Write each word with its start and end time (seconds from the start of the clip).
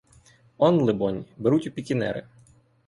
Он, 0.57 0.81
либонь, 0.87 1.21
беруть 1.37 1.67
у 1.73 1.77
пікінери. 1.77 2.27